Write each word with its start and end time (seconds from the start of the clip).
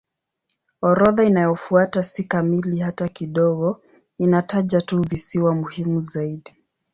Orodha 0.81 1.23
inayofuata 1.25 2.03
si 2.03 2.23
kamili 2.23 2.79
hata 2.79 3.07
kidogo; 3.07 3.81
inataja 4.17 4.81
tu 4.81 5.01
visiwa 5.01 5.55
muhimu 5.55 5.99
zaidi. 6.01 6.55